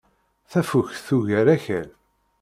Tafukt 0.51 0.97
tugar 1.07 1.47
Akal. 1.55 1.89